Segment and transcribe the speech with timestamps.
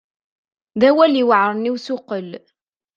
[0.79, 2.29] D awal iweɛren i usuqel.